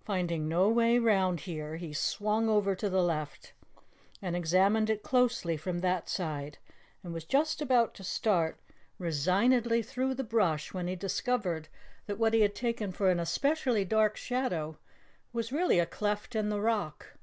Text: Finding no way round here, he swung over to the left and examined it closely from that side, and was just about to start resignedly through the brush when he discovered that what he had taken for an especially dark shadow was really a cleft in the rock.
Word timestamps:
Finding 0.00 0.48
no 0.48 0.68
way 0.68 0.98
round 0.98 1.42
here, 1.42 1.76
he 1.76 1.92
swung 1.92 2.48
over 2.48 2.74
to 2.74 2.90
the 2.90 3.04
left 3.04 3.52
and 4.20 4.34
examined 4.34 4.90
it 4.90 5.04
closely 5.04 5.56
from 5.56 5.78
that 5.78 6.08
side, 6.08 6.58
and 7.04 7.14
was 7.14 7.22
just 7.24 7.62
about 7.62 7.94
to 7.94 8.02
start 8.02 8.58
resignedly 8.98 9.80
through 9.80 10.12
the 10.12 10.24
brush 10.24 10.74
when 10.74 10.88
he 10.88 10.96
discovered 10.96 11.68
that 12.06 12.18
what 12.18 12.34
he 12.34 12.40
had 12.40 12.56
taken 12.56 12.90
for 12.90 13.10
an 13.12 13.20
especially 13.20 13.84
dark 13.84 14.16
shadow 14.16 14.76
was 15.32 15.52
really 15.52 15.78
a 15.78 15.86
cleft 15.86 16.34
in 16.34 16.48
the 16.48 16.60
rock. 16.60 17.14